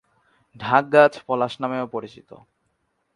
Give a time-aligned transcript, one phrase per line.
[0.55, 2.29] ঢাক গাছ পলাশ নামেও পরিচিত।